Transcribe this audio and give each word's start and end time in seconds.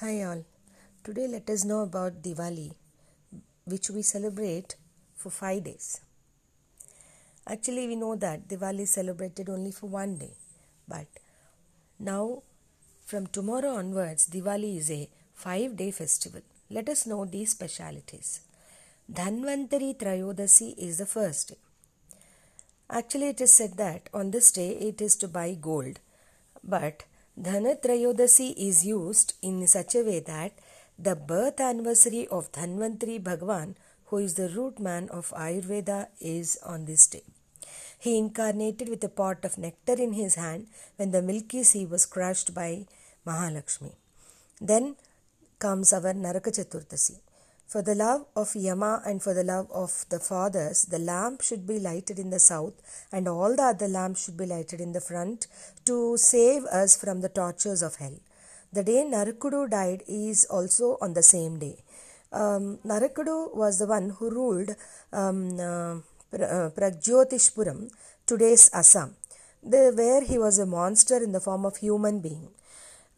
Hi 0.00 0.22
all. 0.24 0.44
Today 1.04 1.26
let 1.26 1.48
us 1.48 1.64
know 1.64 1.80
about 1.80 2.20
Diwali, 2.20 2.74
which 3.64 3.88
we 3.88 4.02
celebrate 4.02 4.74
for 5.14 5.30
5 5.30 5.64
days. 5.64 6.02
Actually, 7.48 7.88
we 7.88 7.96
know 7.96 8.14
that 8.14 8.46
Diwali 8.46 8.80
is 8.80 8.90
celebrated 8.90 9.48
only 9.48 9.72
for 9.72 9.86
one 9.86 10.18
day, 10.18 10.34
but 10.86 11.06
now 11.98 12.42
from 13.06 13.26
tomorrow 13.28 13.70
onwards, 13.76 14.28
Diwali 14.28 14.76
is 14.76 14.90
a 14.90 15.08
5 15.32 15.76
day 15.76 15.90
festival. 15.92 16.42
Let 16.68 16.90
us 16.90 17.06
know 17.06 17.24
these 17.24 17.52
specialities. 17.52 18.40
Dhanvantari 19.10 19.96
Trayodasi 19.96 20.76
is 20.76 20.98
the 20.98 21.06
first 21.06 21.48
day. 21.48 21.60
Actually, 22.90 23.28
it 23.28 23.40
is 23.40 23.54
said 23.54 23.78
that 23.78 24.10
on 24.12 24.30
this 24.30 24.52
day 24.52 24.72
it 24.72 25.00
is 25.00 25.16
to 25.16 25.26
buy 25.26 25.54
gold, 25.54 26.00
but 26.62 27.04
Dhanatrayodasi 27.38 28.54
is 28.56 28.86
used 28.86 29.34
in 29.42 29.66
such 29.66 29.94
a 29.94 30.02
way 30.02 30.20
that 30.20 30.52
the 30.98 31.14
birth 31.14 31.60
anniversary 31.60 32.26
of 32.28 32.50
Dhanvantari 32.52 33.22
Bhagwan, 33.22 33.76
who 34.06 34.16
is 34.18 34.34
the 34.34 34.48
root 34.48 34.78
man 34.80 35.10
of 35.10 35.34
Ayurveda, 35.36 36.06
is 36.18 36.58
on 36.64 36.86
this 36.86 37.06
day. 37.06 37.24
He 37.98 38.16
incarnated 38.16 38.88
with 38.88 39.04
a 39.04 39.10
pot 39.10 39.44
of 39.44 39.58
nectar 39.58 39.92
in 39.92 40.14
his 40.14 40.36
hand 40.36 40.68
when 40.96 41.10
the 41.10 41.20
Milky 41.20 41.62
Sea 41.62 41.84
was 41.84 42.06
crushed 42.06 42.54
by 42.54 42.86
Mahalakshmi. 43.26 43.92
Then 44.58 44.96
comes 45.58 45.92
our 45.92 46.14
Naraka 46.14 46.50
Chaturdasi. 46.50 47.18
For 47.66 47.82
the 47.82 47.96
love 47.96 48.26
of 48.36 48.54
Yama 48.54 49.02
and 49.04 49.20
for 49.20 49.34
the 49.34 49.42
love 49.42 49.68
of 49.72 50.06
the 50.08 50.20
fathers, 50.20 50.84
the 50.84 51.00
lamp 51.00 51.40
should 51.42 51.66
be 51.66 51.80
lighted 51.80 52.16
in 52.18 52.30
the 52.30 52.38
south, 52.38 52.74
and 53.10 53.26
all 53.26 53.56
the 53.56 53.64
other 53.64 53.88
lamps 53.88 54.24
should 54.24 54.36
be 54.36 54.46
lighted 54.46 54.80
in 54.80 54.92
the 54.92 55.00
front 55.00 55.48
to 55.84 56.16
save 56.16 56.64
us 56.66 56.96
from 56.96 57.22
the 57.22 57.28
tortures 57.28 57.82
of 57.82 57.96
hell. 57.96 58.14
The 58.72 58.84
day 58.84 59.04
Narakudu 59.04 59.68
died 59.68 60.04
is 60.06 60.44
also 60.44 60.96
on 61.00 61.14
the 61.14 61.24
same 61.24 61.58
day. 61.58 61.78
Um, 62.32 62.78
Narakudu 62.84 63.56
was 63.56 63.80
the 63.80 63.86
one 63.86 64.10
who 64.10 64.30
ruled 64.30 64.70
um, 65.12 65.58
uh, 65.58 66.00
Pragjotishpuram, 66.32 67.90
today's 68.26 68.70
Assam, 68.72 69.16
where 69.62 70.22
he 70.22 70.38
was 70.38 70.60
a 70.60 70.66
monster 70.66 71.16
in 71.16 71.32
the 71.32 71.40
form 71.40 71.64
of 71.64 71.78
human 71.78 72.20
being. 72.20 72.48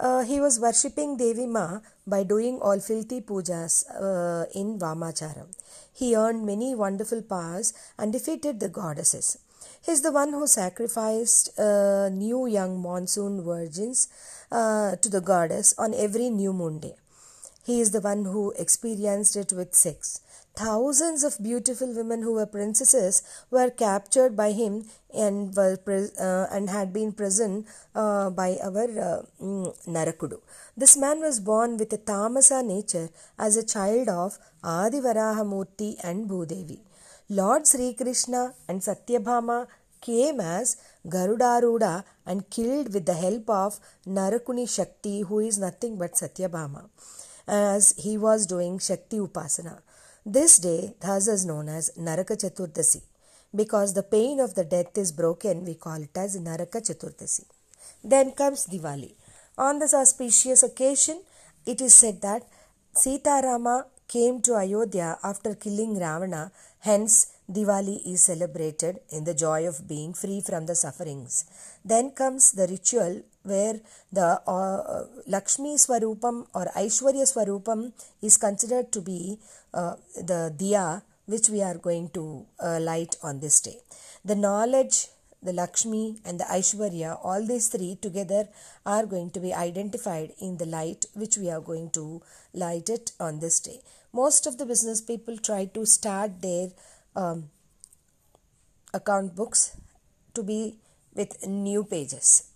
Uh, 0.00 0.22
he 0.22 0.40
was 0.40 0.60
worshipping 0.60 1.16
Devi 1.16 1.46
Ma 1.46 1.80
by 2.06 2.22
doing 2.22 2.60
all 2.60 2.78
filthy 2.78 3.20
pujas 3.20 3.84
uh, 3.90 4.46
in 4.54 4.78
Vamacharam. 4.78 5.48
He 5.92 6.14
earned 6.14 6.46
many 6.46 6.74
wonderful 6.74 7.22
powers 7.22 7.72
and 7.98 8.12
defeated 8.12 8.60
the 8.60 8.68
goddesses. 8.68 9.38
He 9.84 9.90
is 9.90 10.02
the 10.02 10.12
one 10.12 10.32
who 10.32 10.46
sacrificed 10.46 11.58
uh, 11.58 12.10
new 12.10 12.46
young 12.46 12.80
monsoon 12.80 13.42
virgins 13.42 14.08
uh, 14.52 14.96
to 14.96 15.08
the 15.08 15.20
goddess 15.20 15.74
on 15.78 15.94
every 15.94 16.30
new 16.30 16.52
moon 16.52 16.78
day. 16.78 16.94
He 17.68 17.80
is 17.82 17.90
the 17.90 18.00
one 18.00 18.24
who 18.24 18.42
experienced 18.64 19.36
it 19.36 19.52
with 19.52 19.74
sex. 19.74 20.20
Thousands 20.56 21.22
of 21.28 21.34
beautiful 21.46 21.90
women 21.94 22.22
who 22.22 22.32
were 22.36 22.46
princesses 22.46 23.16
were 23.50 23.68
captured 23.70 24.34
by 24.36 24.52
him 24.52 24.86
and 25.24 25.54
were 25.54 25.76
uh, 26.28 26.46
and 26.54 26.70
had 26.70 26.94
been 26.94 27.12
present 27.12 27.66
uh, 27.94 28.30
by 28.30 28.48
our 28.68 28.86
uh, 29.08 29.22
mm, 29.48 29.66
Narakudu. 29.96 30.40
This 30.76 30.96
man 30.96 31.20
was 31.20 31.40
born 31.40 31.76
with 31.76 31.92
a 31.92 31.98
tamasa 31.98 32.64
nature 32.64 33.10
as 33.38 33.58
a 33.58 33.66
child 33.74 34.08
of 34.08 34.38
Adivarahamurti 34.64 35.90
and 36.02 36.28
Bhudevi. 36.30 36.80
Lord 37.28 37.66
Sri 37.66 37.92
Krishna 37.92 38.54
and 38.66 38.80
Satyabhama 38.80 39.66
came 40.00 40.40
as 40.40 40.76
Garudaruda 41.06 42.04
and 42.24 42.48
killed 42.48 42.94
with 42.94 43.04
the 43.04 43.14
help 43.14 43.48
of 43.50 43.78
Narakuni 44.06 44.68
Shakti, 44.74 45.20
who 45.20 45.40
is 45.40 45.58
nothing 45.58 45.98
but 45.98 46.12
Satyabhama, 46.12 46.88
as 47.48 47.94
he 47.96 48.18
was 48.18 48.46
doing 48.46 48.78
Shakti 48.78 49.18
Upasana. 49.18 49.80
This 50.24 50.58
day 50.58 50.94
thus 51.00 51.26
is 51.26 51.46
known 51.46 51.68
as 51.68 51.90
Naraka 51.96 52.36
Chaturdasi. 52.36 53.02
Because 53.54 53.94
the 53.94 54.02
pain 54.02 54.40
of 54.40 54.54
the 54.54 54.64
death 54.64 54.98
is 54.98 55.10
broken, 55.10 55.64
we 55.64 55.74
call 55.74 56.02
it 56.02 56.16
as 56.16 56.38
Naraka 56.38 56.80
Chaturdasi. 56.82 57.44
Then 58.04 58.32
comes 58.32 58.66
Diwali. 58.66 59.14
On 59.56 59.78
this 59.78 59.94
auspicious 59.94 60.62
occasion, 60.62 61.22
it 61.64 61.80
is 61.80 61.94
said 61.94 62.20
that 62.22 62.42
Sita 62.92 63.40
Rama 63.42 63.86
came 64.06 64.40
to 64.42 64.54
Ayodhya 64.54 65.18
after 65.22 65.54
killing 65.54 65.98
Ravana, 65.98 66.52
hence 66.80 67.37
Diwali 67.50 68.06
is 68.06 68.22
celebrated 68.22 69.00
in 69.10 69.24
the 69.24 69.32
joy 69.32 69.66
of 69.66 69.88
being 69.88 70.12
free 70.12 70.42
from 70.42 70.66
the 70.66 70.74
sufferings. 70.74 71.46
Then 71.82 72.10
comes 72.10 72.52
the 72.52 72.66
ritual 72.66 73.22
where 73.42 73.80
the 74.12 74.42
uh, 74.46 75.04
Lakshmi 75.26 75.76
Swarupam 75.76 76.46
or 76.54 76.66
Aishwarya 76.76 77.24
Swarupam 77.32 77.92
is 78.20 78.36
considered 78.36 78.92
to 78.92 79.00
be 79.00 79.38
uh, 79.72 79.94
the 80.14 80.54
diya 80.58 81.02
which 81.24 81.48
we 81.48 81.62
are 81.62 81.78
going 81.78 82.10
to 82.10 82.44
uh, 82.60 82.78
light 82.80 83.16
on 83.22 83.40
this 83.40 83.60
day. 83.60 83.78
The 84.24 84.34
knowledge, 84.34 85.08
the 85.42 85.52
Lakshmi, 85.54 86.16
and 86.26 86.40
the 86.40 86.44
Aishwarya, 86.44 87.18
all 87.22 87.46
these 87.46 87.68
three 87.68 87.96
together 87.96 88.48
are 88.84 89.06
going 89.06 89.30
to 89.30 89.40
be 89.40 89.54
identified 89.54 90.32
in 90.38 90.58
the 90.58 90.66
light 90.66 91.06
which 91.14 91.38
we 91.38 91.50
are 91.50 91.60
going 91.60 91.90
to 91.90 92.20
light 92.52 92.90
it 92.90 93.12
on 93.18 93.40
this 93.40 93.60
day. 93.60 93.80
Most 94.12 94.46
of 94.46 94.58
the 94.58 94.66
business 94.66 95.00
people 95.00 95.36
try 95.36 95.66
to 95.66 95.86
start 95.86 96.42
their 96.42 96.68
um, 97.14 97.50
account 98.94 99.34
books 99.34 99.76
to 100.34 100.42
be 100.42 100.78
with 101.14 101.46
new 101.46 101.84
pages. 101.84 102.50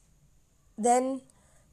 Then, 0.79 1.23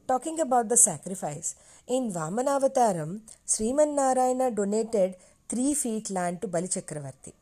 talking 0.07 0.39
about 0.39 0.69
the 0.69 0.77
sacrifice, 0.77 1.55
in 1.87 2.11
Vamanavataram, 2.11 3.21
Sriman 3.47 3.95
Narayana 3.95 4.51
donated 4.51 5.15
3 5.49 5.73
feet 5.73 6.09
land 6.11 6.41
to 6.41 6.47
Bali 6.47 6.67
Chakravarti. 6.67 7.33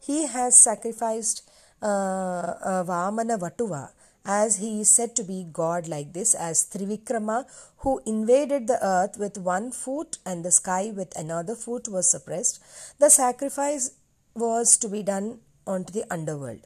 He 0.00 0.26
has 0.26 0.56
sacrificed 0.56 1.48
uh, 1.82 1.86
uh, 1.86 2.84
Vamana 2.84 3.38
Vatuva 3.38 3.90
as 4.24 4.56
he 4.56 4.80
is 4.80 4.88
said 4.88 5.14
to 5.16 5.22
be 5.22 5.46
God 5.52 5.86
like 5.86 6.12
this 6.12 6.34
as 6.34 6.64
Trivikrama 6.64 7.44
who 7.78 8.00
invaded 8.06 8.66
the 8.66 8.84
earth 8.84 9.18
with 9.18 9.36
one 9.38 9.70
foot 9.70 10.18
and 10.24 10.44
the 10.44 10.50
sky 10.50 10.92
with 10.94 11.16
another 11.16 11.54
foot 11.54 11.88
was 11.88 12.10
suppressed. 12.10 12.62
The 12.98 13.10
sacrifice 13.10 13.90
was 14.34 14.76
to 14.78 14.88
be 14.88 15.02
done 15.02 15.38
onto 15.66 15.92
the 15.92 16.04
underworld. 16.12 16.60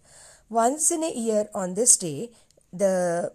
Once 0.48 0.90
in 0.90 1.02
a 1.04 1.12
year 1.12 1.48
on 1.54 1.74
this 1.74 1.96
day, 1.96 2.30
the 2.72 3.32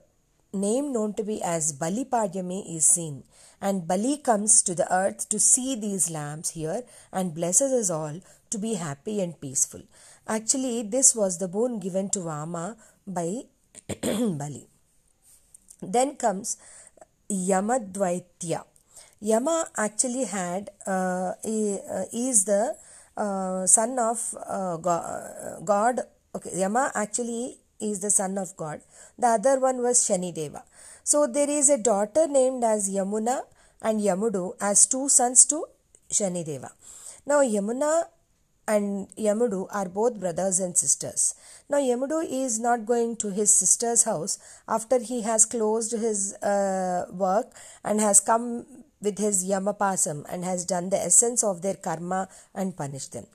name 0.52 0.92
known 0.94 1.14
to 1.14 1.24
be 1.24 1.42
as 1.42 1.74
Bali 1.74 2.06
Padyami 2.06 2.76
is 2.76 2.86
seen, 2.86 3.24
and 3.62 3.88
Bali 3.88 4.18
comes 4.18 4.62
to 4.64 4.76
the 4.76 4.92
earth 4.94 5.30
to 5.30 5.40
see 5.40 5.76
these 5.76 6.10
lambs 6.10 6.52
here 6.52 6.84
and 7.12 7.34
blesses 7.36 7.72
us 7.72 7.90
all 7.90 8.20
to 8.50 8.58
be 8.58 8.76
happy 8.76 9.22
and 9.22 9.40
peaceful. 9.40 9.82
Actually, 10.28 10.84
this 10.84 11.16
was 11.16 11.38
the 11.38 11.48
boon 11.48 11.80
given 11.80 12.10
to 12.10 12.22
Vama 12.22 12.78
by 13.06 13.44
Bali. 14.02 14.68
Then 15.82 16.16
comes 16.16 16.58
Yamadvaitya. 17.30 18.64
Yama 19.20 19.68
actually 19.78 20.26
had 20.26 20.70
uh, 20.86 21.34
is 21.44 22.46
the 22.46 22.62
uh, 22.70 22.74
son 23.18 24.00
of 24.00 24.36
uh, 24.48 24.78
God. 25.64 26.02
Okay, 26.36 26.60
Yama 26.60 26.92
actually 26.96 27.58
is 27.80 28.00
the 28.00 28.10
son 28.10 28.38
of 28.38 28.56
God. 28.58 28.82
The 29.18 29.28
other 29.28 29.60
one 29.60 29.82
was 29.82 30.00
Shani 30.00 30.34
Deva. 30.34 30.64
So 31.04 31.28
there 31.28 31.50
is 31.50 31.70
a 31.70 31.78
daughter 31.78 32.28
named 32.28 32.64
as 32.64 32.90
Yamuna 32.90 33.42
and 33.82 34.00
Yamudu 34.00 34.56
as 34.62 34.86
two 34.86 35.10
sons 35.10 35.46
to 35.46 35.66
Shani 36.10 36.46
Deva. 36.46 36.72
Now 37.26 37.42
Yamuna 37.42 38.06
and 38.68 39.10
Yamudu 39.18 39.68
are 39.72 39.90
both 39.90 40.20
brothers 40.20 40.60
and 40.60 40.78
sisters. 40.78 41.36
Now 41.70 41.78
Yamudu 41.78 42.26
is 42.30 42.60
not 42.60 42.86
going 42.86 43.18
to 43.18 43.32
his 43.32 43.54
sister's 43.54 44.04
house 44.04 44.40
after 44.68 45.00
he 45.00 45.22
has 45.22 45.46
closed 45.46 45.92
his 45.92 46.34
uh, 46.36 47.06
work 47.12 47.54
and 47.84 48.00
has 48.00 48.20
come 48.20 48.66
with 49.04 49.18
his 49.20 49.46
Yamapasam 49.46 50.26
and 50.30 50.44
has 50.46 50.66
done 50.66 50.90
the 50.90 50.98
essence 50.98 51.44
of 51.44 51.62
their 51.62 51.76
karma 51.76 52.28
and 52.56 52.76
punished 52.76 53.14
them. 53.14 53.28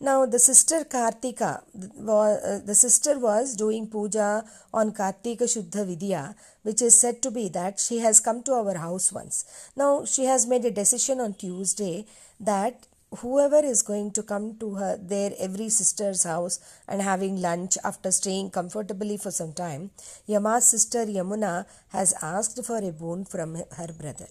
Now 0.00 0.26
the 0.26 0.38
sister 0.38 0.84
Kartika, 0.84 1.62
uh, 1.62 2.58
the 2.64 2.74
sister 2.74 3.18
was 3.18 3.56
doing 3.56 3.86
puja 3.86 4.44
on 4.72 4.92
Kartika 4.92 5.44
Shuddha 5.44 5.86
Vidya, 5.86 6.34
which 6.62 6.82
is 6.82 6.98
said 6.98 7.22
to 7.22 7.30
be 7.30 7.48
that 7.50 7.80
she 7.80 7.98
has 7.98 8.20
come 8.20 8.42
to 8.42 8.52
our 8.52 8.76
house 8.76 9.12
once. 9.12 9.44
Now 9.76 10.04
she 10.04 10.24
has 10.24 10.46
made 10.46 10.64
a 10.64 10.70
decision 10.70 11.20
on 11.20 11.34
Tuesday 11.34 12.06
that 12.40 12.86
whoever 13.18 13.64
is 13.64 13.82
going 13.82 14.10
to 14.10 14.22
come 14.22 14.56
to 14.58 14.74
her 14.74 14.96
their 14.96 15.32
every 15.38 15.68
sister's 15.68 16.24
house 16.24 16.58
and 16.88 17.00
having 17.00 17.40
lunch 17.40 17.78
after 17.84 18.10
staying 18.10 18.50
comfortably 18.50 19.16
for 19.16 19.30
some 19.30 19.52
time, 19.52 19.90
Yama's 20.26 20.66
sister 20.66 21.06
Yamuna 21.06 21.66
has 21.88 22.14
asked 22.20 22.64
for 22.64 22.78
a 22.78 22.92
boon 22.92 23.24
from 23.24 23.54
her 23.76 23.88
brother. 24.00 24.28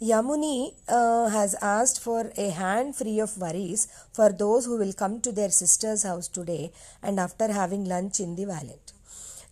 Yamuni 0.00 0.74
uh, 0.88 1.30
has 1.30 1.54
asked 1.62 2.00
for 2.02 2.30
a 2.36 2.50
hand 2.50 2.94
free 2.94 3.18
of 3.18 3.38
worries 3.38 3.88
for 4.12 4.30
those 4.30 4.66
who 4.66 4.76
will 4.76 4.92
come 4.92 5.22
to 5.22 5.32
their 5.32 5.48
sister's 5.48 6.02
house 6.02 6.28
today 6.28 6.70
and 7.02 7.18
after 7.18 7.50
having 7.50 7.86
lunch 7.86 8.20
in 8.20 8.36
the 8.36 8.44
valley. 8.44 8.78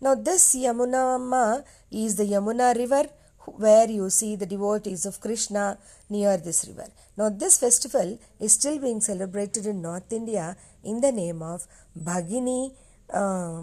Now, 0.02 0.14
this 0.14 0.54
Yamuna 0.54 1.14
Amma 1.14 1.64
is 1.90 2.16
the 2.16 2.24
Yamuna 2.24 2.76
river 2.76 3.08
where 3.46 3.88
you 3.88 4.10
see 4.10 4.36
the 4.36 4.44
devotees 4.44 5.06
of 5.06 5.18
Krishna 5.18 5.78
near 6.10 6.36
this 6.36 6.66
river. 6.68 6.90
Now, 7.16 7.30
this 7.30 7.56
festival 7.56 8.18
is 8.38 8.52
still 8.52 8.78
being 8.78 9.00
celebrated 9.00 9.64
in 9.64 9.80
North 9.80 10.12
India 10.12 10.58
in 10.82 11.00
the 11.00 11.12
name 11.12 11.42
of 11.42 11.66
Bhagini, 11.98 12.72
uh, 13.10 13.62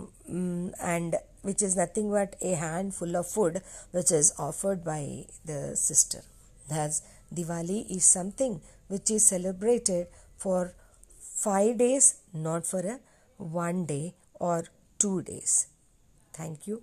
and 0.82 1.16
which 1.44 1.62
is 1.62 1.76
nothing 1.76 2.10
but 2.10 2.36
a 2.42 2.56
handful 2.56 3.16
of 3.16 3.28
food 3.28 3.62
which 3.92 4.12
is 4.12 4.34
offered 4.40 4.84
by 4.84 5.26
the 5.46 5.76
sister. 5.76 6.22
Thus, 6.72 7.02
Diwali 7.34 7.80
is 7.96 8.06
something 8.06 8.62
which 8.88 9.12
is 9.12 9.26
celebrated 9.26 10.08
for 10.38 10.74
five 11.20 11.78
days, 11.78 12.16
not 12.34 12.66
for 12.66 12.80
a 12.80 13.00
one 13.38 13.86
day 13.86 14.14
or 14.40 14.64
two 14.98 15.22
days. 15.24 15.68
Thank 16.34 16.68
you. 16.68 16.82